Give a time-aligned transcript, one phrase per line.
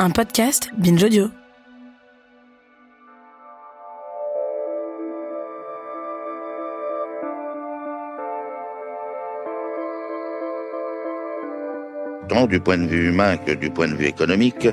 [0.00, 1.28] Un podcast Binge Audio.
[12.28, 14.68] tant du point de vue humain que du point de vue économique,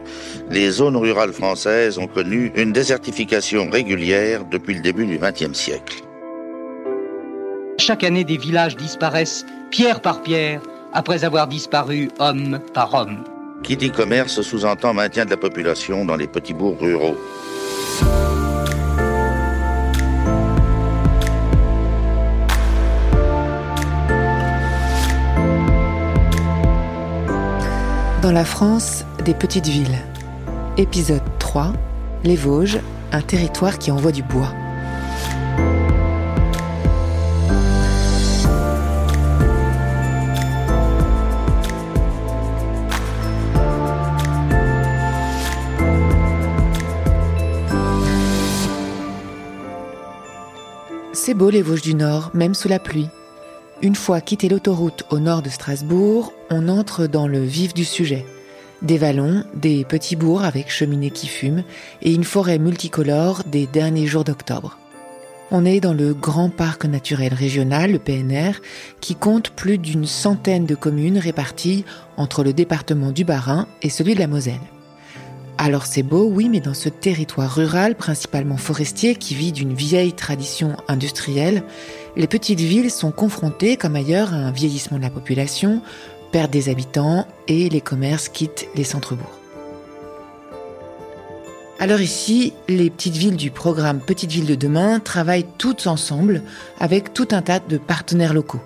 [0.52, 6.04] les zones rurales françaises ont connu une désertification régulière depuis le début du XXe siècle.
[7.80, 10.62] Chaque année, des villages disparaissent pierre par pierre
[10.94, 13.24] après avoir disparu homme par homme.
[13.64, 17.18] Qui dit commerce sous-entend maintien de la population dans les petits bourgs ruraux.
[28.22, 30.00] Dans la France des petites villes.
[30.78, 31.74] Épisode 3.
[32.24, 32.80] Les Vosges,
[33.12, 34.52] un territoire qui envoie du bois.
[51.26, 53.08] C'est beau les Vosges du Nord, même sous la pluie.
[53.82, 58.28] Une fois quitté l'autoroute au nord de Strasbourg, on entre dans le vif du sujet.
[58.84, 61.64] Des vallons, des petits bourgs avec cheminées qui fument
[62.04, 64.78] et une forêt multicolore des derniers jours d'octobre.
[65.50, 68.62] On est dans le grand parc naturel régional, le PNR,
[69.02, 71.86] qui compte plus d'une centaine de communes réparties
[72.18, 74.62] entre le département du Bas-Rhin et celui de la Moselle.
[75.58, 80.14] Alors c'est beau, oui, mais dans ce territoire rural, principalement forestier, qui vit d'une vieille
[80.14, 81.64] tradition industrielle,
[82.18, 85.82] les petites villes sont confrontées, comme ailleurs, à un vieillissement de la population,
[86.32, 89.40] perte des habitants et les commerces quittent les centres-bourgs.
[91.80, 96.42] Alors ici, les petites villes du programme Petites Villes de demain travaillent toutes ensemble
[96.80, 98.62] avec tout un tas de partenaires locaux.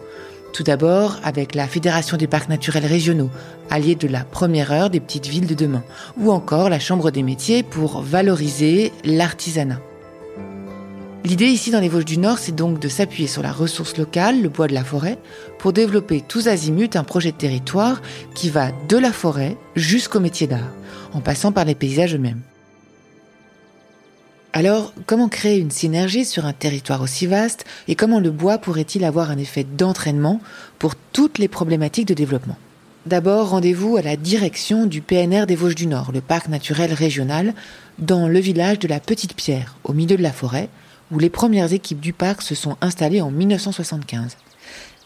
[0.53, 3.29] Tout d'abord avec la Fédération des parcs naturels régionaux,
[3.69, 5.83] alliée de la première heure des petites villes de demain,
[6.17, 9.79] ou encore la Chambre des métiers pour valoriser l'artisanat.
[11.23, 14.41] L'idée ici dans les Vosges du Nord, c'est donc de s'appuyer sur la ressource locale,
[14.41, 15.19] le bois de la forêt,
[15.59, 18.01] pour développer tous azimuts un projet de territoire
[18.33, 20.71] qui va de la forêt jusqu'au métier d'art,
[21.13, 22.41] en passant par les paysages eux-mêmes.
[24.51, 29.03] Alors, comment créer une synergie sur un territoire aussi vaste et comment le bois pourrait-il
[29.03, 30.41] avoir un effet d'entraînement
[30.79, 32.57] pour toutes les problématiques de développement?
[33.05, 37.53] D'abord, rendez-vous à la direction du PNR des Vosges du Nord, le parc naturel régional,
[37.99, 40.69] dans le village de la Petite Pierre, au milieu de la forêt,
[41.11, 44.35] où les premières équipes du parc se sont installées en 1975.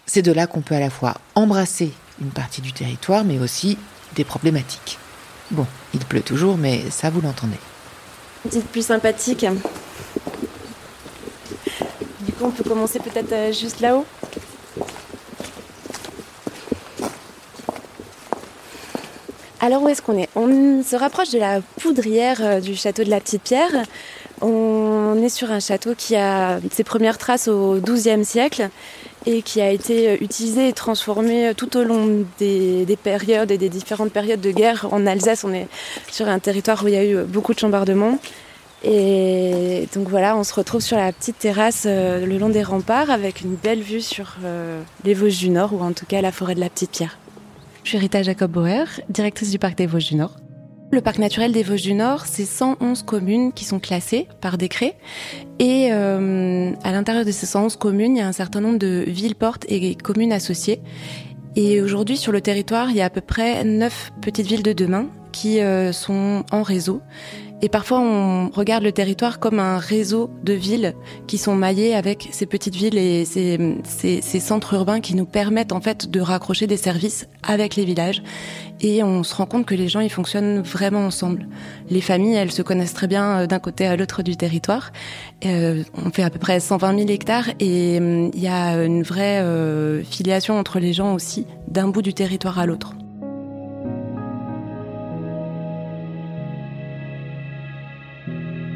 [0.05, 3.77] C'est de là qu'on peut à la fois embrasser une partie du territoire, mais aussi
[4.15, 4.97] des problématiques.
[5.51, 7.59] Bon, il pleut toujours, mais ça vous l'entendez.
[8.43, 9.45] Petite plus sympathique.
[12.21, 14.05] Du coup, on peut commencer peut-être euh, juste là-haut.
[19.61, 20.27] Alors où est-ce qu'on est?
[20.35, 23.71] On se rapproche de la poudrière euh, du château de la Petite Pierre.
[24.41, 28.67] On est sur un château qui a ses premières traces au XIIe siècle
[29.25, 33.57] et qui a été euh, utilisé et transformé tout au long des, des, périodes et
[33.57, 34.87] des différentes périodes de guerre.
[34.91, 35.67] En Alsace, on est
[36.11, 38.19] sur un territoire où il y a eu beaucoup de chambardements.
[38.83, 43.09] Et donc voilà, on se retrouve sur la petite terrasse euh, le long des remparts
[43.09, 46.33] avec une belle vue sur euh, les Vosges du Nord ou en tout cas la
[46.33, 47.17] forêt de la Petite Pierre.
[47.83, 50.35] Je suis Rita Jacob Bauer, directrice du parc des Vosges du Nord.
[50.93, 54.95] Le parc naturel des Vosges du Nord, c'est 111 communes qui sont classées par décret.
[55.57, 59.03] Et euh, à l'intérieur de ces 111 communes, il y a un certain nombre de
[59.07, 60.81] villes, portes et communes associées.
[61.55, 64.71] Et aujourd'hui, sur le territoire, il y a à peu près 9 petites villes de
[64.71, 67.01] demain qui euh, sont en réseau.
[67.63, 70.95] Et parfois, on regarde le territoire comme un réseau de villes
[71.27, 75.79] qui sont maillées avec ces petites villes et ces, centres urbains qui nous permettent en
[75.79, 78.21] fait de raccrocher des services avec les villages.
[78.81, 81.47] Et on se rend compte que les gens, ils fonctionnent vraiment ensemble.
[81.89, 84.91] Les familles, elles se connaissent très bien euh, d'un côté à l'autre du territoire.
[85.45, 89.39] Euh, on fait à peu près 120 000 hectares et il y a une vraie
[89.39, 92.93] euh, filiation entre les gens aussi, d'un bout du territoire à l'autre.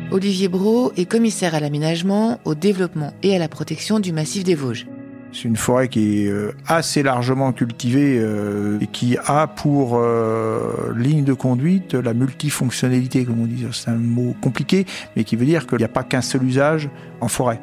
[0.10, 4.56] Olivier Brault est commissaire à l'aménagement, au développement et à la protection du massif des
[4.56, 4.88] Vosges.
[5.34, 10.94] C'est une forêt qui est euh, assez largement cultivée euh, et qui a pour euh,
[10.96, 13.66] ligne de conduite la multifonctionnalité, comme on dit.
[13.74, 14.86] C'est un mot compliqué,
[15.18, 16.90] mais qui veut dire qu'il n'y a pas qu'un seul usage
[17.20, 17.60] en forêt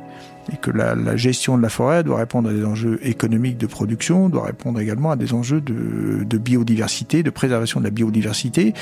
[0.53, 3.67] et que la, la, gestion de la forêt doit répondre à des enjeux économiques de
[3.67, 8.75] production, doit répondre également à des enjeux de, de biodiversité, de préservation de la biodiversité,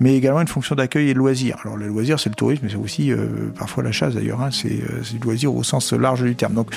[0.00, 1.58] mais également une fonction d'accueil et de loisir.
[1.64, 4.40] Alors le loisir, c'est le tourisme, mais c'est aussi euh, parfois la chasse d'ailleurs.
[4.40, 6.54] Hein, c'est euh, du loisir au sens large du terme.
[6.54, 6.70] Donc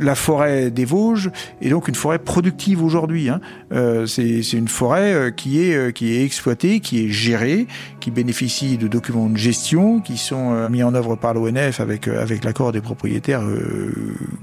[0.00, 1.30] la forêt des Vosges
[1.60, 3.28] est donc une forêt productive aujourd'hui.
[3.28, 3.40] Hein.
[3.72, 7.66] Euh, c'est une forêt euh, qui est euh, qui est exploitée, qui est gérée,
[8.00, 12.44] qui bénéficie de documents de gestion qui sont mis en œuvre par l'ONF avec avec
[12.44, 13.42] l'accord des propriétaires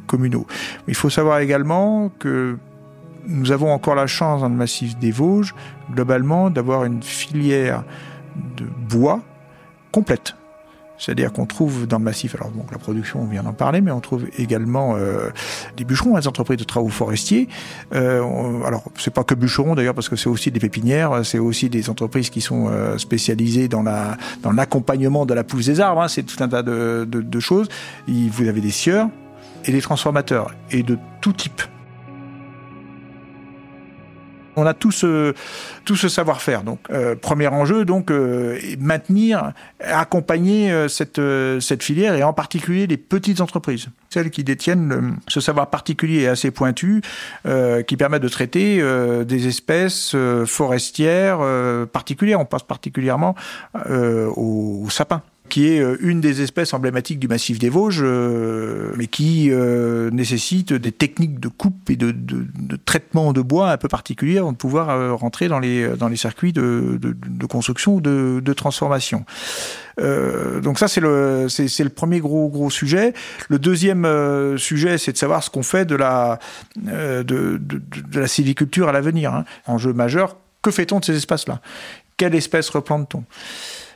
[0.08, 0.46] communaux.
[0.88, 2.58] Il faut savoir également que
[3.28, 5.54] nous avons encore la chance dans le massif des Vosges,
[5.94, 7.84] globalement, d'avoir une filière
[8.58, 9.22] de bois
[9.92, 10.36] complète.
[11.00, 13.90] C'est-à-dire qu'on trouve dans le massif, alors donc la production, on vient d'en parler, mais
[13.90, 15.30] on trouve également euh,
[15.78, 17.48] des bûcherons, des entreprises de travaux forestiers.
[17.96, 21.40] Euh, on, alors c'est pas que bûcherons d'ailleurs, parce que c'est aussi des pépinières, c'est
[21.40, 25.80] aussi des entreprises qui sont euh, spécialisées dans la dans l'accompagnement de la pousse des
[25.80, 26.02] arbres.
[26.02, 27.70] Hein, c'est tout un tas de, choses.
[28.08, 29.08] Vous avez des sieurs
[29.66, 31.62] et des transformateurs et de tout type
[34.60, 35.34] on a tout ce,
[35.86, 36.64] tout ce savoir-faire.
[36.64, 41.22] Donc, euh, premier enjeu, donc, euh, maintenir, accompagner euh, cette,
[41.62, 46.28] cette filière et en particulier les petites entreprises, celles qui détiennent ce savoir particulier et
[46.28, 47.02] assez pointu,
[47.88, 48.82] qui permet de traiter
[49.26, 50.16] des espèces
[50.46, 51.40] forestières
[51.92, 52.40] particulières.
[52.40, 53.36] On pense particulièrement
[53.88, 59.08] aux sapins qui est euh, une des espèces emblématiques du massif des Vosges, euh, mais
[59.08, 62.14] qui euh, nécessite des techniques de coupe et de,
[62.86, 67.00] traitement de bois un peu particulières de pouvoir rentrer dans les, circuits de,
[67.48, 69.26] construction ou de, transformation.
[69.98, 73.14] Donc ça c'est le premier gros sujet.
[73.50, 74.08] Le deuxième
[74.58, 76.40] sujet c'est de savoir ce qu'on fait de la
[76.76, 77.60] de,
[78.26, 79.34] sylviculture à l'avenir.
[79.34, 79.46] Hein.
[79.68, 80.38] Enjeu majeur.
[80.62, 81.62] Que fait-on de ces espaces-là?
[82.18, 83.24] Quelle espèce replante-t-on?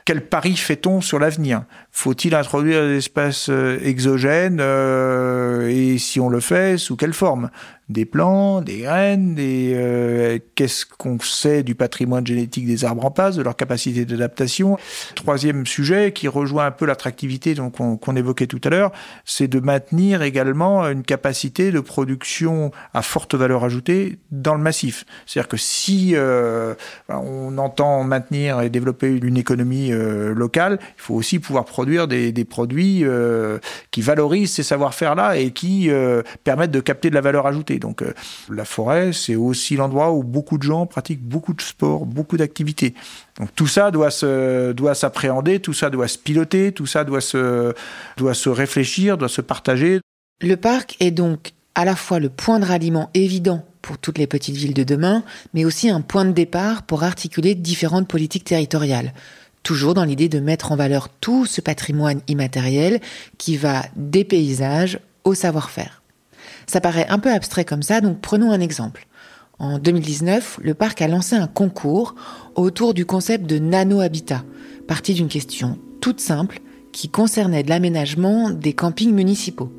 [0.04, 1.64] Quel pari fait-on sur l'avenir?
[1.96, 7.50] Faut-il introduire des espèces euh, exogènes euh, et si on le fait, sous quelle forme?
[7.90, 13.10] Des plants, des graines, des euh, qu'est-ce qu'on sait du patrimoine génétique des arbres en
[13.10, 14.78] passe, de leur capacité d'adaptation?
[15.14, 18.90] Troisième sujet qui rejoint un peu l'attractivité qu'on évoquait tout à l'heure,
[19.26, 25.04] c'est de maintenir également une capacité de production à forte valeur ajoutée dans le massif.
[25.26, 26.74] C'est-à-dire que si euh,
[27.10, 32.32] on entend maintenir et développer une économie euh, locale, il faut aussi pouvoir produire des,
[32.32, 33.58] des produits euh,
[33.90, 37.78] qui valorisent ces savoir-faire-là et qui euh, permettent de capter de la valeur ajoutée.
[37.78, 38.12] Donc euh,
[38.50, 42.94] la forêt, c'est aussi l'endroit où beaucoup de gens pratiquent beaucoup de sport, beaucoup d'activités.
[43.38, 47.20] Donc tout ça doit se doit s'appréhender, tout ça doit se piloter, tout ça doit
[47.20, 47.74] se
[48.16, 50.00] doit se réfléchir, doit se partager.
[50.42, 54.26] Le parc est donc à la fois le point de ralliement évident pour toutes les
[54.26, 55.22] petites villes de demain,
[55.52, 59.12] mais aussi un point de départ pour articuler différentes politiques territoriales
[59.64, 63.00] toujours dans l'idée de mettre en valeur tout ce patrimoine immatériel
[63.38, 66.02] qui va des paysages au savoir-faire.
[66.66, 69.08] Ça paraît un peu abstrait comme ça, donc prenons un exemple.
[69.58, 72.14] En 2019, le parc a lancé un concours
[72.54, 74.44] autour du concept de nano-habitat,
[74.86, 76.60] parti d'une question toute simple
[76.92, 79.72] qui concernait de l'aménagement des campings municipaux.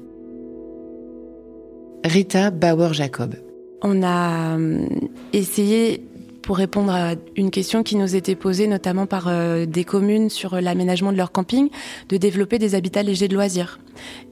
[2.04, 3.36] Rita Bauer-Jacob.
[3.82, 4.88] On a euh,
[5.34, 6.04] essayé
[6.46, 10.54] pour répondre à une question qui nous était posée notamment par euh, des communes sur
[10.54, 11.70] euh, l'aménagement de leur camping,
[12.10, 13.80] de développer des habitats légers de loisirs.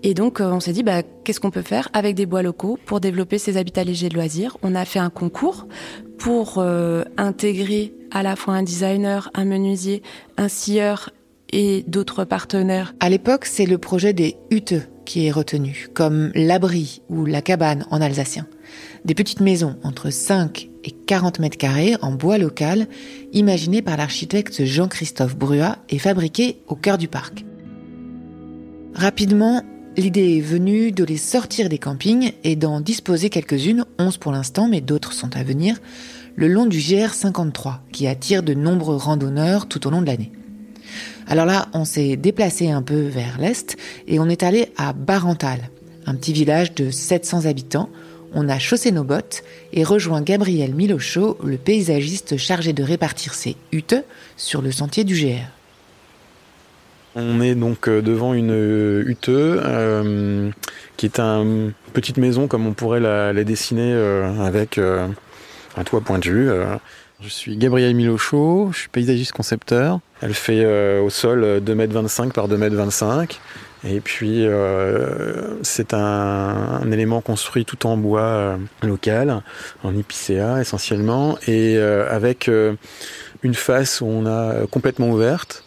[0.03, 2.77] Et donc euh, on s'est dit bah, qu'est-ce qu'on peut faire avec des bois locaux
[2.85, 4.57] pour développer ces habitats légers de loisirs?
[4.61, 5.67] On a fait un concours
[6.19, 6.63] pour
[7.17, 10.03] intégrer à la fois un designer, un menuisier,
[10.37, 11.09] un scieur
[11.51, 12.93] et d'autres partenaires.
[12.99, 17.85] À l'époque, c'est le projet des hutte qui est retenu, comme l'abri ou la cabane
[17.91, 18.47] en alsacien.
[19.03, 22.87] Des petites maisons entre 5 et 40 mètres carrés en bois local,
[23.31, 27.45] imaginées par l'architecte Jean-Christophe Bruat et fabriquées au cœur du parc.
[28.93, 29.63] Rapidement,
[29.97, 34.67] l'idée est venue de les sortir des campings et d'en disposer quelques-unes, 11 pour l'instant,
[34.67, 35.79] mais d'autres sont à venir,
[36.35, 40.31] le long du GR53, qui attire de nombreux randonneurs tout au long de l'année.
[41.27, 45.69] Alors là, on s'est déplacé un peu vers l'est et on est allé à Barental,
[46.05, 47.89] un petit village de 700 habitants,
[48.33, 53.55] on a chaussé nos bottes et rejoint Gabriel Milochaud, le paysagiste chargé de répartir ses
[53.71, 53.95] huttes
[54.37, 55.47] sur le sentier du GR.
[57.15, 60.49] On est donc euh, devant une euh, hutte euh,
[60.97, 63.93] qui est une petite maison comme on pourrait la, dessiner
[64.39, 66.49] avec un toit pointu.
[67.21, 69.99] Je suis Gabriel Milochaud, je suis paysagiste concepteur.
[70.21, 70.65] Elle fait
[70.99, 73.37] au sol 2m25 par 2m25.
[73.85, 79.41] Et puis euh, c'est un, élément construit tout en bois euh, local,
[79.83, 82.49] en épicéa essentiellement, et avec
[83.43, 85.63] une face où on a complètement ouverte,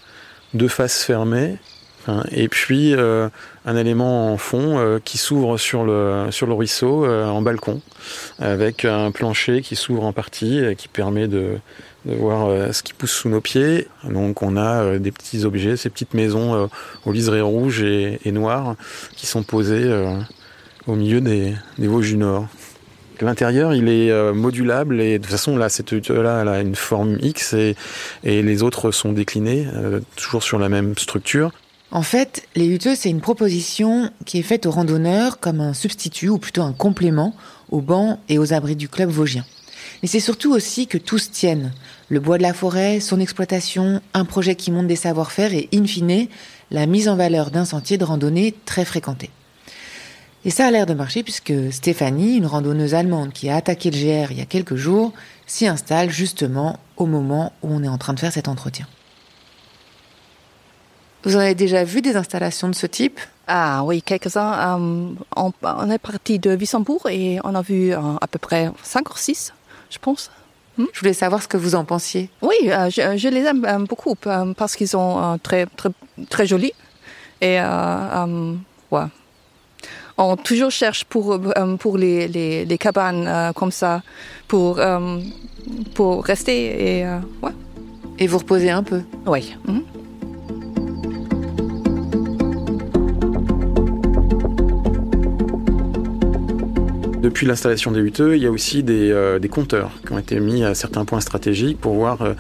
[0.55, 1.59] deux faces fermées,
[2.09, 2.95] hein, et puis
[3.67, 7.81] un élément en fond qui s'ouvre sur le, sur le ruisseau en balcon,
[8.39, 11.59] avec un plancher qui s'ouvre en partie et qui permet de,
[12.07, 13.89] de voir euh, ce qui pousse sous nos pieds.
[14.09, 16.67] Donc on a euh, des petits objets, ces petites maisons euh,
[17.05, 18.77] aux liserés rouges et, noires
[19.17, 19.91] qui sont posées
[20.87, 22.49] au milieu des, Vosges du Nord.
[23.23, 27.55] L'intérieur, il est modulable et de toute façon, là, cette elle a une forme X
[27.55, 27.77] et,
[28.25, 29.67] et les autres sont déclinés,
[30.17, 31.51] toujours sur la même structure.
[31.93, 36.29] En fait, les hutteux, c'est une proposition qui est faite aux randonneurs comme un substitut
[36.29, 37.35] ou plutôt un complément
[37.71, 39.45] aux bancs et aux abris du club vosgien.
[40.03, 41.73] Mais c'est surtout aussi que tous tiennent.
[42.09, 45.87] Le bois de la forêt, son exploitation, un projet qui monte des savoir-faire et, in
[45.87, 46.27] fine,
[46.73, 49.31] la mise en valeur d'un sentier de randonnée très fréquenté.
[50.45, 53.97] Et ça a l'air de marcher puisque Stéphanie, une randonneuse allemande qui a attaqué le
[53.97, 55.13] GR il y a quelques jours,
[55.47, 58.87] s'y installe justement au moment où on est en train de faire cet entretien.
[61.25, 63.21] Vous en avez déjà vu des installations de ce type?
[63.47, 64.81] Ah oui, quelques-uns.
[64.81, 69.11] Euh, on, est parti de Wissembourg et on a vu euh, à peu près 5
[69.11, 69.53] ou 6
[69.89, 70.33] je pense.
[70.77, 70.87] Hmm?
[70.93, 72.29] Je voulais savoir ce que vous en pensiez.
[72.43, 75.91] Oui, euh, je, les aime beaucoup parce qu'ils sont très, très,
[76.29, 76.73] très jolis.
[77.41, 77.59] Et
[78.91, 79.05] ouais.
[80.19, 81.39] On toujours cherche pour,
[81.79, 84.03] pour les, les, les cabanes comme ça,
[84.49, 84.81] pour,
[85.95, 87.07] pour rester et
[87.43, 87.53] ouais.
[88.19, 89.03] Et vous reposer un peu?
[89.27, 89.55] Oui.
[89.67, 89.81] Hmm?
[97.27, 100.63] Depuis l'installation des huteux, il y a aussi euh, des, compteurs qui ont été mis
[100.63, 102.35] à certains points stratégiques pour voir euh,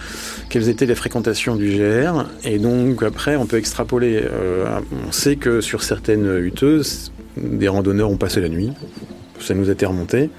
[0.49, 2.25] quelles étaient les fréquentations du GR.
[2.45, 4.23] Et donc après, on peut extrapoler.
[4.23, 4.78] Euh,
[5.09, 8.71] on sait que sur certaines huteuses, des randonneurs ont passé la nuit.
[9.40, 10.31] Ça nous a été remonté.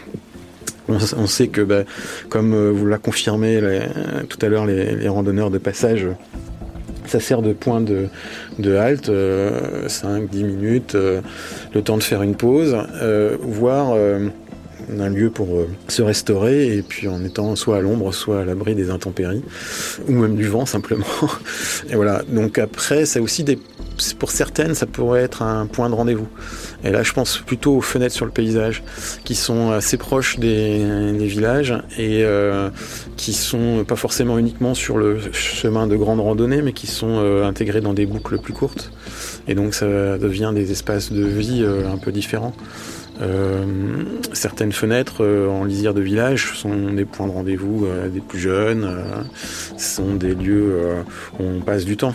[0.88, 1.84] On, sait que, bah,
[2.30, 3.62] comme vous l'a confirmé
[4.30, 6.08] tout à l'heure, les, randonneurs de passage
[7.10, 12.76] ça sert de point de, halte, 5-10 minutes, le temps de faire une pause,
[13.42, 13.96] voire
[15.00, 18.46] un lieu pour euh, se restaurer et puis en étant soit à l'ombre, soit à
[18.46, 19.44] l'abri des intempéries
[20.08, 21.06] ou même du vent simplement.
[21.90, 22.24] Et voilà.
[22.28, 23.60] Donc après, c'est aussi des,
[24.20, 26.28] pour certaines, ça pourrait être un point de rendez-vous.
[26.84, 28.84] Et là, je pense plutôt aux fenêtres sur le paysage
[29.24, 32.70] qui sont assez proches des, villages et euh,
[33.18, 37.46] qui sont pas forcément uniquement sur le chemin de grande randonnée, mais qui sont euh,
[37.46, 38.92] intégrés dans des boucles plus courtes.
[39.48, 42.54] Et donc, ça devient des espaces de vie un peu différents.
[43.22, 43.66] Euh,
[44.34, 48.40] certaines fenêtres euh, en lisière de village sont des points de rendez-vous euh, des plus
[48.40, 48.88] jeunes,
[49.78, 51.04] sont des lieux
[51.40, 52.14] où on passe du temps.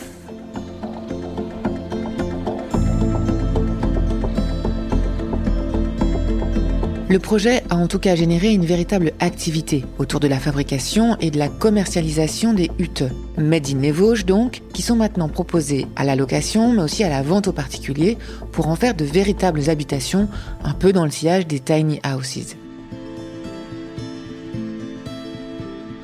[7.13, 11.31] Le projet a en tout cas généré une véritable activité autour de la fabrication et
[11.31, 13.05] de la commercialisation des huttes,
[13.37, 17.11] made in les Vosges donc, qui sont maintenant proposées à la location mais aussi à
[17.11, 18.17] la vente aux particuliers
[18.51, 20.27] pour en faire de véritables habitations,
[20.65, 22.57] un peu dans le sillage des tiny houses.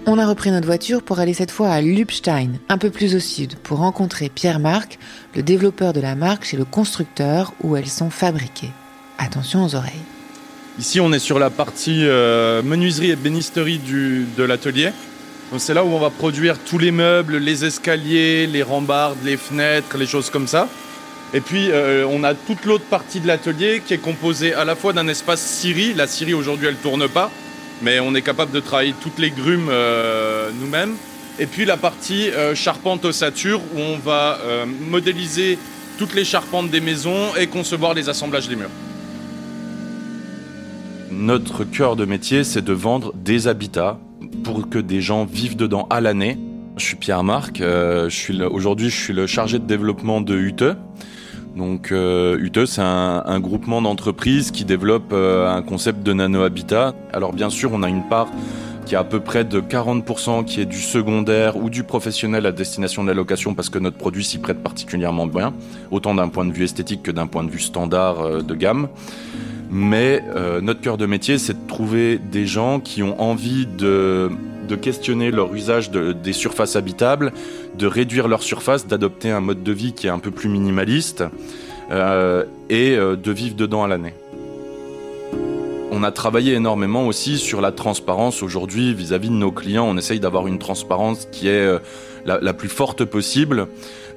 [0.05, 3.21] On a repris notre voiture pour aller cette fois à Lubstein, un peu plus au
[3.21, 4.99] sud, pour rencontrer Pierre Marc,
[5.35, 8.73] le développeur de la marque chez le constructeur où elles sont fabriquées.
[9.17, 10.18] Attention aux oreilles.
[10.79, 14.91] Ici, on est sur la partie euh, menuiserie et bénisterie de l'atelier.
[15.57, 19.99] c'est là où on va produire tous les meubles, les escaliers, les rambardes, les fenêtres,
[19.99, 20.69] les choses comme ça.
[21.35, 24.77] Et puis, euh, on a toute l'autre partie de l'atelier qui est composée à la
[24.77, 25.95] fois d'un espace scierie.
[25.95, 27.29] La scierie, aujourd'hui, elle tourne pas,
[27.83, 30.95] mais on est capable de travailler toutes les grumes euh, nous-mêmes.
[31.41, 34.39] Et puis, la partie charpente ossature où on va
[34.91, 35.57] modéliser
[35.97, 38.71] toutes les charpentes des maisons et concevoir les assemblages des murs.
[41.11, 43.99] Notre cœur de métier, c'est de vendre des habitats
[44.45, 46.38] pour que des gens vivent dedans à l'année.
[46.77, 48.09] Je suis Pierre Marc, euh,
[48.50, 50.77] aujourd'hui je suis le chargé de développement de UTE.
[51.57, 56.95] Donc euh, UTE, c'est un, groupement d'entreprises qui développe euh, un concept de nano-habitat.
[57.12, 58.29] Alors bien sûr, on a une part
[58.88, 62.52] qui est à peu près de 40% qui est du secondaire ou du professionnel à
[62.52, 65.52] destination de la location parce que notre produit s'y prête particulièrement bien,
[65.90, 68.88] autant d'un point de vue esthétique que d'un point de vue standard de gamme.
[69.71, 74.30] Mais euh, notre cœur de métier, c'est de trouver des gens qui ont envie de,
[74.83, 77.33] questionner leur usage des surfaces habitables,
[77.78, 81.25] de réduire leur surface, d'adopter un mode de vie qui est un peu plus minimaliste
[81.90, 84.12] euh, et euh, de vivre dedans à l'année.
[85.99, 89.85] On a travaillé énormément aussi sur la transparence aujourd'hui vis-à-vis de nos clients.
[89.85, 91.81] On essaye d'avoir une transparence qui est euh,
[92.25, 93.67] la, la plus forte possible.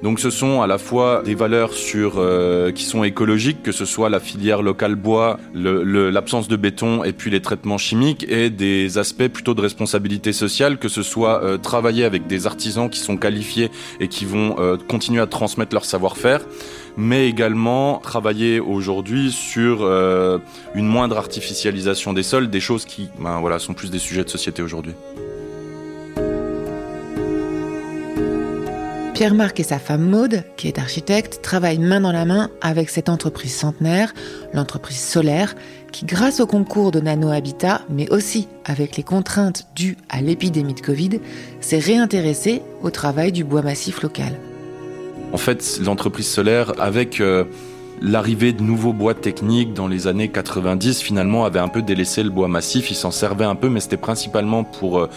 [0.02, 3.84] Donc ce sont à la fois des valeurs sur euh, qui sont écologiques, que ce
[3.84, 8.98] soit la filière locale bois, l'absence de béton et puis les traitements chimiques, et des
[8.98, 13.16] aspects plutôt de responsabilité sociale, que ce soit euh, travailler avec des artisans qui sont
[13.16, 16.40] qualifiés et qui vont euh, continuer à transmettre leur savoir-faire
[16.98, 19.90] mais également travailler aujourd'hui sur
[20.74, 24.28] une moindre artificialisation des sols, des choses qui ben, voilà, sont plus des sujets de
[24.28, 24.92] société aujourd'hui.
[29.22, 33.08] Pierre-Marc et sa femme Maude, qui est architecte, travaillent main dans la main avec cette
[33.08, 34.12] entreprise centenaire,
[34.52, 35.54] l'entreprise solaire,
[35.92, 40.74] qui grâce au concours de Nano Habitat, mais aussi avec les contraintes dues à l'épidémie
[40.74, 41.20] de Covid,
[41.60, 44.32] s'est réintéressée au travail du bois massif local.
[45.32, 47.44] En fait, l'entreprise solaire, avec euh,
[48.02, 52.30] l'arrivée de nouveaux bois techniques dans les années 90 finalement avait un peu délaissé le
[52.30, 52.90] bois massif.
[52.90, 55.08] Il s'en servait un peu, mais c'était principalement pour euh,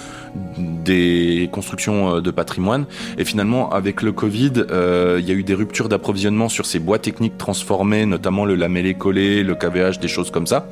[0.58, 2.86] des constructions euh, de patrimoine.
[3.18, 6.80] Et finalement, avec le Covid, euh, il y a eu des ruptures d'approvisionnement sur ces
[6.80, 10.68] bois techniques transformés, notamment le lamellé collé, le KVH, des choses comme ça.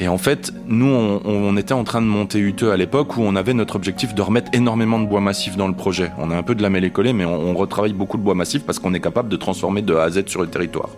[0.00, 3.36] Et en fait, nous, on, était en train de monter UTE à l'époque où on
[3.36, 6.10] avait notre objectif de remettre énormément de bois massif dans le projet.
[6.18, 8.64] On a un peu de lamellé collé, mais on, on retravaille beaucoup de bois massif
[8.64, 10.88] parce qu'on est capable de transformer de A à Z sur le territoire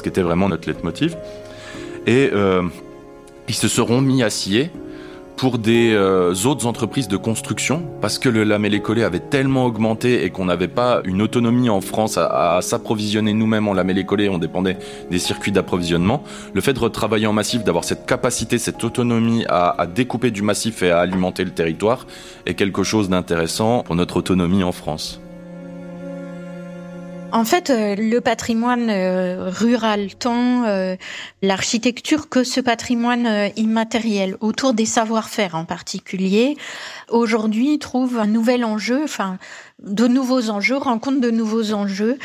[0.00, 1.14] ce qui était vraiment notre leitmotiv.
[2.06, 2.62] Et euh,
[3.48, 4.70] ils se seront mis à scier
[5.36, 10.24] pour des euh, autres entreprises de construction parce que le lamellé collé avait tellement augmenté
[10.24, 14.38] et qu'on n'avait pas une autonomie en France à, s'approvisionner nous-mêmes en lamellé collé, on
[14.38, 14.78] dépendait
[15.10, 16.22] des circuits d'approvisionnement.
[16.54, 20.82] Le fait de retravailler en massif, d'avoir cette capacité, cette autonomie à découper du massif
[20.82, 22.06] et à alimenter le territoire
[22.46, 25.20] est quelque chose d'intéressant pour notre autonomie en France.
[27.32, 30.96] En fait, euh, le patrimoine euh, rural, tant euh,
[31.42, 36.56] l'architecture que ce patrimoine immatériel, autour des savoir-faire en particulier,
[37.08, 39.38] aujourd'hui trouve un nouvel enjeu, enfin
[39.82, 42.18] de nouveaux enjeux, rencontre de nouveaux enjeux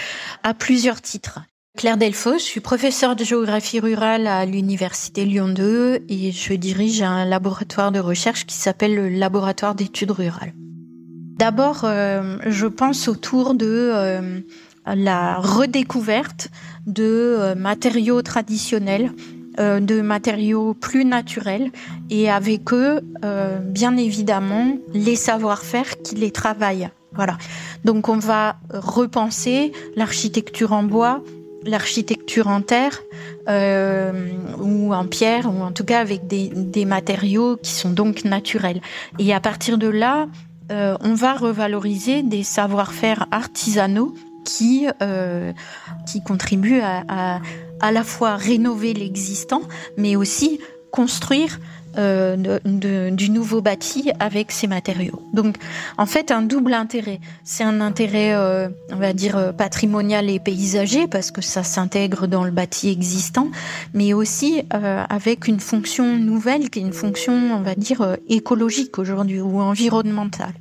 [0.44, 1.40] à plusieurs titres.
[1.78, 7.02] Claire Delfos, je suis professeure de géographie rurale à l'université Lyon 2 et je dirige
[7.02, 10.54] un laboratoire de recherche qui s'appelle le laboratoire d'études rurales.
[11.38, 14.42] D'abord, je pense autour de
[14.94, 16.50] la redécouverte
[16.86, 19.12] de euh, matériaux traditionnels,
[19.60, 21.72] euh, de matériaux plus naturels
[22.10, 26.90] et avec eux, euh, bien évidemment, les savoir-faire qui les travaillent.
[27.14, 27.38] Voilà.
[27.86, 31.24] Donc on va repenser l'architecture en bois,
[31.64, 33.02] l'architecture en terre
[33.48, 38.82] ou en pierre, ou en tout cas avec des, des, matériaux qui sont donc naturels.
[39.18, 40.28] Et à partir de là,
[40.70, 44.14] on va revaloriser des savoir-faire artisanaux
[44.46, 45.52] qui, euh,
[46.08, 47.42] qui contribue à, à,
[47.82, 49.64] à la fois rénover l'existant,
[49.98, 50.60] mais aussi
[50.92, 51.60] construire
[51.98, 55.22] euh, de, du nouveau bâti avec ces matériaux.
[55.34, 55.56] Donc,
[55.98, 57.20] en fait, un double intérêt.
[57.46, 62.28] C'est un intérêt, euh, on va dire, euh, patrimonial et paysager, parce que ça s'intègre
[62.28, 63.48] dans le bâti existant,
[63.94, 68.16] mais aussi euh, avec une fonction nouvelle, qui est une fonction, on va dire, euh,
[68.28, 70.54] écologique aujourd'hui ou environnementale.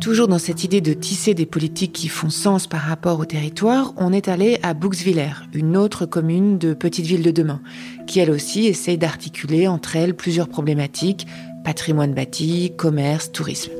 [0.00, 3.92] Toujours dans cette idée de tisser des politiques qui font sens par rapport au territoire,
[3.98, 7.60] on est allé à Bouxwiller, une autre commune de petite ville de demain,
[8.06, 11.26] qui elle aussi essaye d'articuler entre elles plusieurs problématiques,
[11.64, 13.72] patrimoine bâti, commerce, tourisme.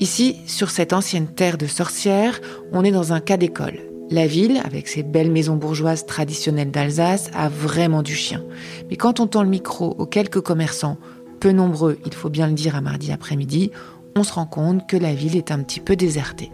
[0.00, 2.40] Ici, sur cette ancienne terre de sorcières,
[2.72, 3.78] on est dans un cas d'école.
[4.10, 8.42] La ville, avec ses belles maisons bourgeoises traditionnelles d'Alsace, a vraiment du chien.
[8.90, 10.96] Mais quand on tend le micro aux quelques commerçants
[11.38, 13.70] peu nombreux, il faut bien le dire, à mardi après-midi,
[14.16, 16.50] on se rend compte que la ville est un petit peu désertée.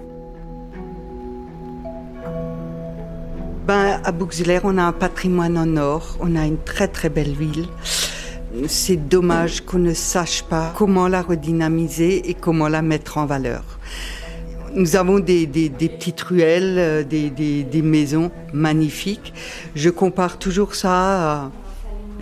[3.67, 7.33] Ben, à Bouxwiller, on a un patrimoine en or, on a une très très belle
[7.33, 7.67] ville.
[8.69, 13.65] C'est dommage qu'on ne sache pas comment la redynamiser et comment la mettre en valeur.
[14.75, 19.33] Nous avons des petites ruelles, euh, des, des, maisons magnifiques.
[19.75, 21.51] Je compare toujours ça à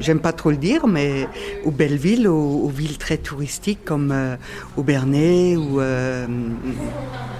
[0.03, 1.29] j'aime pas trop le dire, mais
[1.65, 4.37] aux belles villes, aux, villes très touristiques comme euh,
[4.77, 6.27] Aubernais ou euh,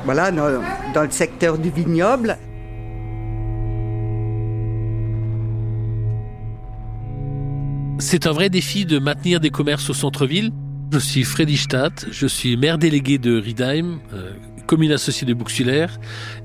[0.05, 2.39] voilà, dans, le secteur du vignoble.
[7.99, 10.51] C'est un vrai défi de maintenir des commerces au centre-ville.
[10.93, 14.33] Je suis Freddy Stadt, je suis maire délégué de Riedheim, euh,
[14.67, 15.87] commune associée de Bouxwiller,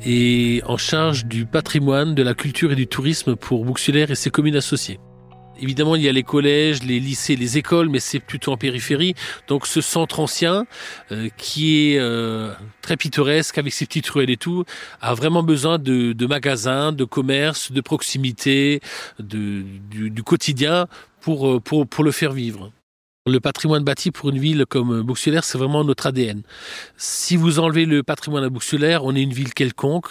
[0.06, 4.30] et en charge du patrimoine, de la culture et du tourisme pour Bouxwiller et ses
[4.30, 5.00] communes associées.
[5.60, 9.16] Évidemment, il y a les collèges, les lycées, les écoles, mais c'est plutôt en périphérie.
[9.48, 10.66] Donc ce centre ancien,
[11.12, 14.66] euh, qui est euh, très pittoresque avec ses petites ruelles et tout,
[15.02, 18.82] a vraiment besoin de, magasins, de commerces, de proximité,
[19.20, 20.88] du, quotidien
[21.28, 22.72] euh, pour le faire vivre.
[23.28, 26.44] Le patrimoine bâti pour une ville comme Bouxwiller, c'est vraiment notre ADN.
[26.96, 30.08] Si vous enlevez le patrimoine à Bouxwiller, on est une ville quelconque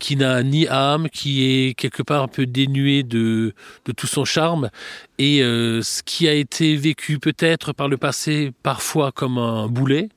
[0.00, 3.54] qui n'a ni âme, qui est quelque part un peu dénuée de,
[3.96, 4.70] tout son charme.
[5.18, 10.08] Et euh, ce qui a été vécu peut-être par le passé parfois comme un boulet,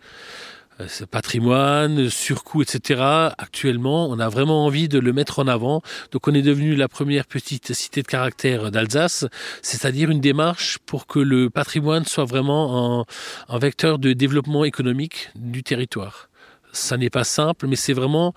[0.87, 3.01] ce patrimoine, surcoût, etc.
[3.37, 5.81] Actuellement, on a vraiment envie de le mettre en avant.
[6.11, 9.25] Donc on est devenu la première petite cité de caractère d'Alsace,
[9.61, 13.05] c'est-à-dire une démarche pour que le patrimoine soit vraiment
[13.49, 16.29] un, vecteur de développement économique du territoire.
[16.73, 18.33] Ça n'est pas simple, mais c'est vraiment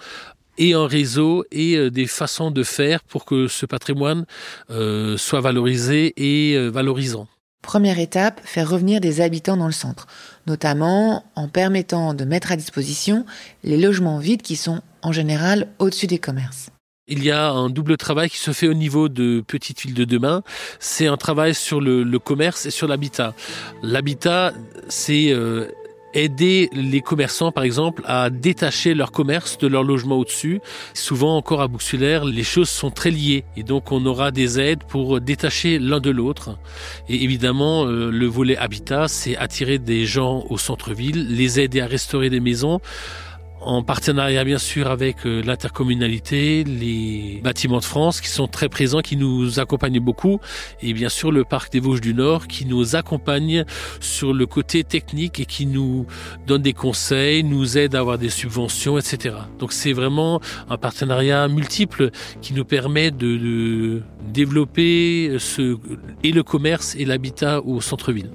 [0.59, 4.25] et un réseau et euh, des façons de faire pour que ce patrimoine
[4.71, 7.27] euh, soit valorisé et euh, valorisant.
[7.63, 10.07] Première étape, faire revenir des habitants dans le centre,
[10.47, 13.25] notamment en permettant de mettre à disposition
[13.63, 16.71] les logements vides qui sont en général au-dessus des commerces.
[17.07, 20.05] Il y a un double travail qui se fait au niveau de Petite Ville de
[20.05, 20.43] demain.
[20.81, 23.35] C'est un travail sur le, commerce et sur l'habitat.
[23.83, 24.55] L'habitat,
[24.89, 25.69] c'est euh,
[26.15, 30.61] aider les commerçants, par exemple, à détacher leur commerce de leur logement au-dessus.
[30.95, 33.45] Souvent, encore à Bouxulaire, les choses sont très liées.
[33.57, 36.59] Et donc, on aura des aides pour détacher l'un de l'autre.
[37.09, 41.87] Et évidemment, euh, le volet habitat, c'est attirer des gens au centre-ville, les aider à
[41.87, 42.81] restaurer des maisons
[43.65, 49.01] en partenariat bien sûr avec euh, l'intercommunalité, les bâtiments de France qui sont très présents,
[49.01, 50.41] qui nous accompagnent beaucoup,
[50.83, 53.65] et bien sûr le parc des Vosges du Nord qui nous accompagne
[54.01, 56.07] sur le côté technique et qui nous
[56.47, 59.37] donne des conseils, nous aide à avoir des subventions, etc.
[59.59, 62.11] Donc c'est vraiment un partenariat multiple
[62.43, 65.79] qui nous permet de, de développer ce,
[66.23, 68.31] et le commerce et l'habitat au centre-ville.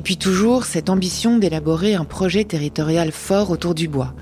[0.00, 4.14] Et puis toujours cette ambition d'élaborer un projet territorial fort autour du bois.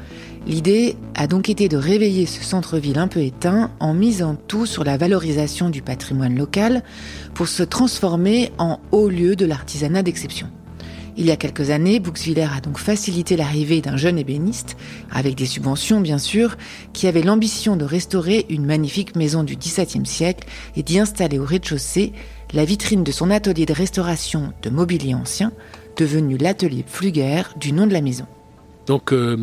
[0.45, 4.83] L'idée a donc été de réveiller ce centre-ville un peu éteint en misant tout sur
[4.83, 6.83] la valorisation du patrimoine local
[7.33, 10.49] pour se transformer en haut lieu de l'artisanat d'exception.
[11.21, 14.77] Il y a quelques années, Bouxwiller a donc facilité l'arrivée d'un jeune ébéniste,
[15.11, 16.57] avec des subventions bien sûr,
[16.93, 21.45] qui avait l'ambition de restaurer une magnifique maison du XVIIe siècle et d'y installer au
[21.45, 22.13] rez-de-chaussée
[22.53, 25.51] la vitrine de son atelier de restauration de mobilier ancien,
[25.97, 28.27] devenu l'atelier Pfluger du nom de la maison.
[28.89, 29.37] Donc euh,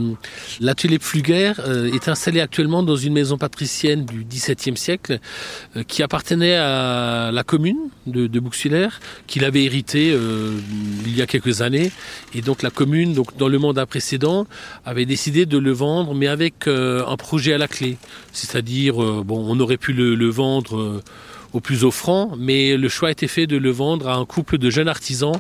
[0.60, 5.20] l'atelier Pfluger euh, est installé actuellement dans une maison patricienne du XVIIe siècle
[5.78, 7.78] euh, qui appartenait à la commune
[8.08, 8.90] de, de Bouxwiller,
[9.28, 10.58] qu'il avait hérité euh,
[11.06, 11.92] il y a quelques années.
[12.34, 14.48] Et donc la commune, donc dans le mandat précédent,
[14.84, 17.98] avait décidé de le vendre, mais avec un projet à la clé.
[18.32, 21.02] C'est-à-dire, bon, on aurait pu le, le vendre
[21.54, 24.58] au plus offrant, mais le choix a été fait de le vendre à un couple
[24.58, 25.40] de jeunes artisans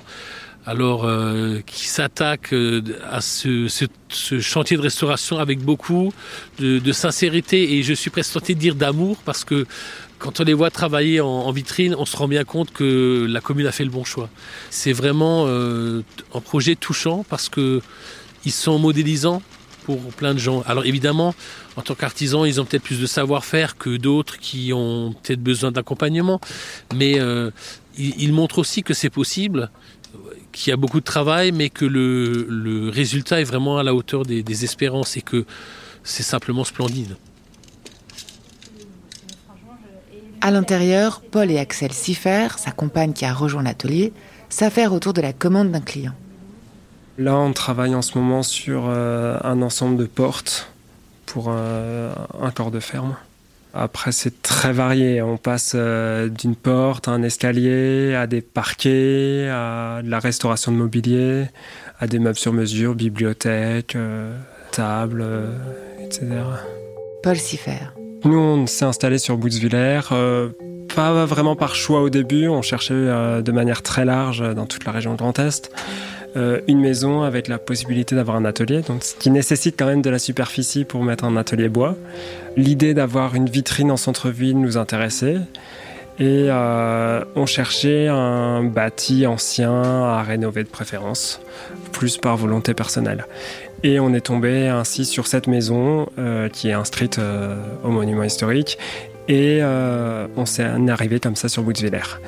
[0.65, 6.11] alors euh, qui s'attaque euh, à ce, ce, ce, chantier de restauration avec beaucoup
[6.59, 9.67] de, de, sincérité et je suis presque tenté de dire d'amour parce que
[10.17, 13.67] quand on les voit travailler en, vitrine, on se rend bien compte que la commune
[13.67, 14.29] a fait le bon choix.
[14.69, 17.81] C'est vraiment euh, un projet touchant parce que
[18.45, 19.41] ils sont modélisants
[19.83, 20.63] pour plein de gens.
[20.65, 21.35] Alors évidemment,
[21.75, 25.71] en tant qu'artisans, ils ont peut-être plus de savoir-faire que d'autres qui ont peut-être besoin
[25.71, 26.39] d'accompagnement,
[26.95, 27.51] mais euh,
[27.97, 29.69] ils montrent aussi que c'est possible
[30.55, 33.93] qu'il y a beaucoup de travail, mais que le, le, résultat est vraiment à la
[33.93, 35.45] hauteur des, des espérances et que
[36.03, 37.17] c'est simplement splendide.
[40.41, 44.13] À l'intérieur, Paul et Axel Siffer, sa compagne qui a rejoint l'atelier,
[44.49, 46.13] s'affairent autour de la commande d'un client.
[47.17, 50.71] Là, on travaille en ce moment sur euh, un ensemble de portes
[51.25, 53.15] pour euh, un corps de ferme.
[53.77, 55.21] Après, c'est très varié.
[55.21, 60.71] On passe euh, d'une porte à un escalier, à des parquets, à de la restauration
[60.71, 61.47] de mobilier,
[61.99, 64.33] à des meubles sur mesure, bibliothèque, euh,
[64.71, 65.51] table, euh,
[66.05, 66.25] etc.
[67.21, 67.91] Paul Siffer.
[68.23, 70.49] Nous, on s'est installé sur Boutzwiller, euh,
[70.95, 72.47] pas vraiment par choix au début.
[72.47, 75.69] On cherchait de manière très large dans toute la région Grand Est
[76.35, 80.01] euh, une maison avec la possibilité d'avoir un atelier, donc ce qui nécessite quand même
[80.01, 81.95] de la superficie pour mettre un atelier bois.
[82.57, 85.37] L'idée d'avoir une vitrine en centre-ville nous intéressait.
[86.17, 91.41] Et euh, on cherchait un bâti ancien à rénover de préférence,
[91.91, 93.25] plus par volonté personnelle.
[93.83, 97.19] Et on est tombé ainsi sur cette maison euh, qui est inscrite
[97.83, 98.77] au monument historique.
[99.27, 102.19] Et on s'est arrivé comme ça sur Boutzwiller.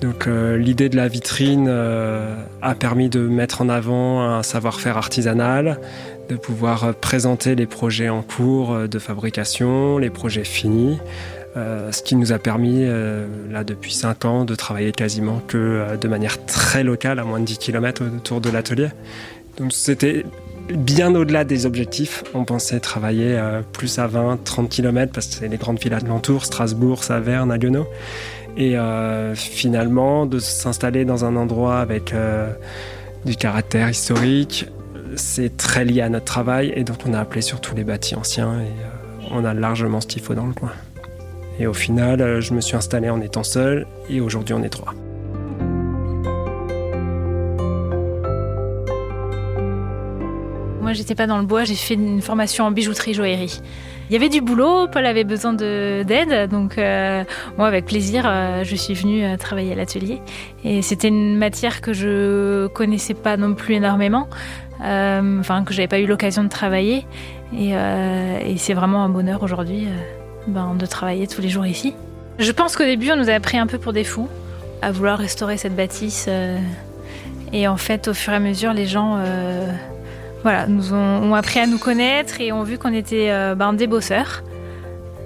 [0.00, 4.96] Donc euh, l'idée de la vitrine euh, a permis de mettre en avant un savoir-faire
[4.96, 5.80] artisanal,
[6.28, 10.98] de pouvoir présenter les projets en cours de fabrication, les projets finis,
[11.56, 15.56] euh, ce qui nous a permis, euh, là, depuis 5 ans, de travailler quasiment que
[15.56, 18.88] euh, de manière très locale, à moins de 10 km autour de l'atelier.
[19.56, 20.26] Donc c'était
[20.68, 22.24] bien au-delà des objectifs.
[22.34, 23.40] On pensait travailler
[23.72, 27.86] plus à 20, 30 km parce que c'est les grandes villes alentours, Strasbourg, Saverne, Haguenau.
[28.56, 28.76] Et
[29.34, 32.14] finalement, de s'installer dans un endroit avec
[33.24, 34.66] du caractère historique,
[35.16, 36.72] c'est très lié à notre travail.
[36.74, 38.72] Et donc on a appelé sur tous les bâtis anciens et
[39.30, 40.72] on a largement ce faut dans le coin.
[41.58, 44.68] Et au final, euh, je me suis installé en étant seul et aujourd'hui on est
[44.68, 44.92] trois.
[50.82, 53.60] Moi, j'étais pas dans le bois, j'ai fait une formation en bijouterie joaillerie.
[54.08, 57.24] Il y avait du boulot, Paul avait besoin d'aide, donc euh,
[57.58, 60.20] moi, avec plaisir, euh, je suis venue travailler à l'atelier.
[60.64, 64.28] Et c'était une matière que je connaissais pas non plus énormément,
[64.80, 67.04] enfin que j'avais pas eu l'occasion de travailler.
[67.56, 67.74] Et,
[68.58, 69.88] c'est vraiment un bonheur aujourd'hui
[70.46, 71.94] ben, de travailler tous les jours ici.
[72.38, 74.28] Je pense qu'au début, on nous a pris un peu pour des fous,
[74.82, 76.26] à vouloir restaurer cette bâtisse.
[76.28, 76.58] Euh,
[77.52, 79.66] et en fait, au fur et à mesure, les gens euh,
[80.46, 83.88] voilà, nous ont, appris à nous connaître et ont vu qu'on était euh, ben, des
[83.88, 84.44] bosseurs.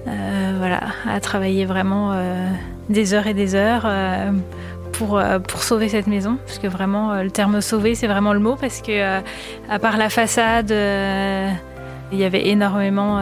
[0.06, 2.14] voilà, à travailler vraiment
[2.88, 3.86] des heures et des heures
[4.92, 6.38] pour, pour sauver cette maison.
[6.46, 8.56] Parce que vraiment, le terme sauver, c'est vraiment le mot.
[8.56, 9.20] Parce que,
[9.68, 13.20] à part la façade, il y avait énormément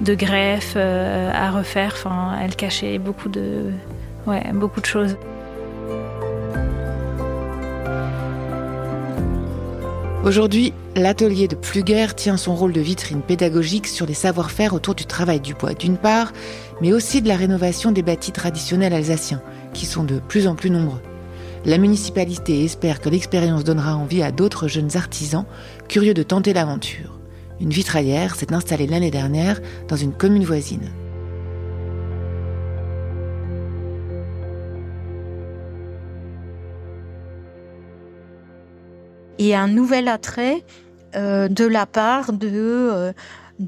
[0.00, 1.92] de greffes euh, à refaire.
[1.94, 3.70] Enfin, elle cachait beaucoup de,
[4.26, 5.16] ouais, beaucoup de choses.
[10.24, 15.04] Aujourd'hui, l'atelier de Pluguer tient son rôle de vitrine pédagogique sur les savoir-faire autour du
[15.04, 16.32] travail du bois d'une part,
[16.80, 19.42] mais aussi de la rénovation des bâtis traditionnels alsaciens,
[19.74, 21.02] qui sont de plus en plus nombreux.
[21.66, 25.44] La municipalité espère que l'expérience donnera envie à d'autres jeunes artisans
[25.88, 27.18] curieux de tenter l'aventure.
[27.60, 30.90] Une vitraillère s'est installée l'année dernière dans une commune voisine.
[39.38, 40.64] Et un nouvel attrait
[41.16, 43.12] euh, de la part de,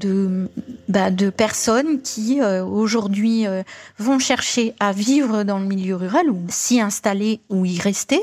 [0.03, 0.47] euh,
[0.89, 3.45] bah, personnes qui euh, aujourd'hui
[3.97, 8.21] vont chercher à vivre dans le milieu rural ou s'y installer ou y rester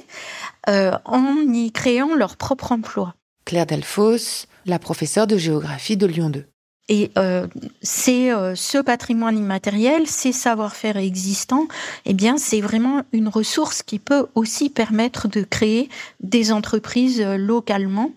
[0.66, 3.14] en y créant leur propre emploi.
[3.44, 6.46] Claire Delfos, la professeure de géographie de Lyon 2.
[6.88, 7.46] Et euh,
[7.82, 11.66] c'est euh, ce patrimoine immatériel, ces savoir-faire existants,
[12.04, 15.88] eh bien, c'est vraiment une ressource qui peut aussi permettre de créer
[16.20, 18.10] des entreprises euh, localement.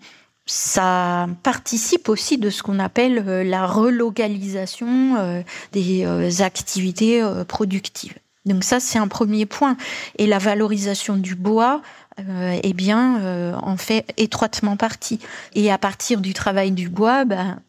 [0.44, 8.14] Ça participe aussi de ce qu'on appelle la relocalisation des activités productives.
[8.48, 9.76] Donc ça, c'est un premier point.
[10.16, 11.82] Et la valorisation du bois,
[12.18, 15.20] euh, eh bien, euh, en fait étroitement partie.
[15.54, 17.60] Et à partir du travail du bois, ben,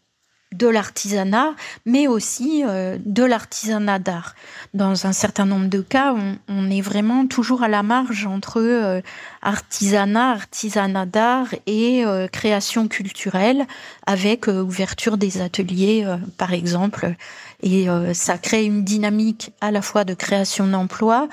[0.56, 1.54] de l'artisanat,
[1.86, 4.36] mais aussi euh, de l'artisanat d'art.
[4.74, 6.16] Dans un certain nombre de cas,
[6.48, 9.02] on, est vraiment toujours à la marge entre
[9.42, 13.66] artisanat, artisanat d'art et création culturelle,
[14.06, 16.06] avec ouverture des ateliers,
[16.38, 17.16] par exemple.
[17.64, 21.28] Et ça crée une dynamique à la fois de création d'emplois,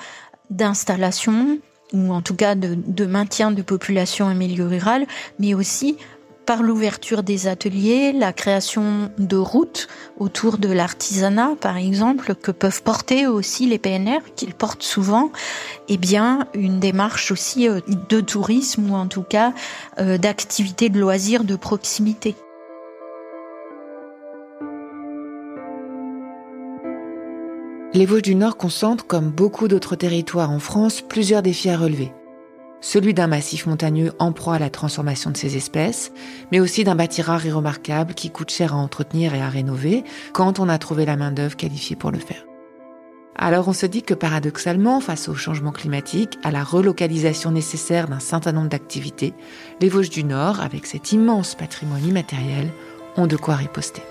[0.49, 1.59] d'installation,
[1.93, 5.05] ou en tout cas de, maintien de population en milieu rural,
[5.39, 5.97] mais aussi
[6.47, 12.81] par l'ouverture des ateliers, la création de routes autour de l'artisanat, par exemple, que peuvent
[12.81, 15.29] porter aussi les PNR, qu'ils portent souvent,
[15.89, 19.53] eh bien, une démarche aussi euh, de tourisme ou en tout cas
[19.99, 22.33] euh, d'activité de loisirs de proximité.
[27.93, 32.11] Les Vosges du Nord concentrent, comme beaucoup d'autres territoires en France, plusieurs défis à relever.
[32.79, 36.11] Celui d'un massif montagneux en proie à la transformation de ses espèces,
[36.51, 40.03] mais aussi d'un bâti rare et remarquable qui coûte cher à entretenir et à rénover
[40.33, 42.45] quand on a trouvé la main-d'œuvre qualifiée pour le faire.
[43.35, 48.19] Alors on se dit que paradoxalement, face au changement climatique, à la relocalisation nécessaire d'un
[48.19, 49.33] certain nombre d'activités,
[49.79, 52.71] les Vosges du Nord, avec cet immense patrimoine immatériel,
[53.15, 54.01] ont de quoi riposter.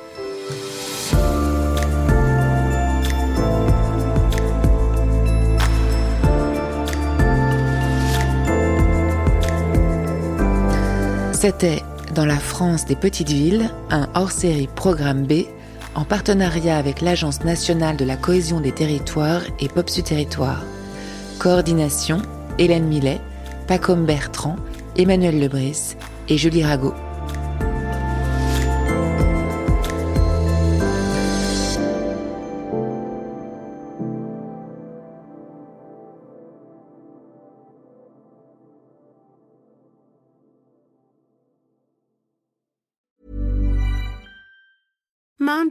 [11.36, 11.82] C'était
[12.14, 15.44] Dans la France des petites villes, un hors-série Programme B
[15.94, 20.62] en partenariat avec l'Agence nationale de la cohésion des territoires et Popsu Territoire.
[21.38, 22.22] Coordination
[22.58, 23.20] Hélène Millet,
[23.66, 24.56] Pacom Bertrand,
[24.96, 25.96] Emmanuel Lebris
[26.30, 26.94] et Julie Rago.